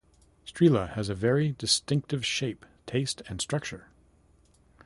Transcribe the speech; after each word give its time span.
Strela 0.47 0.93
has 0.93 1.09
a 1.09 1.13
very 1.13 1.51
distinctive 1.51 2.25
shape, 2.25 2.65
taste 2.87 3.21
and 3.29 3.39
structure. 3.39 3.89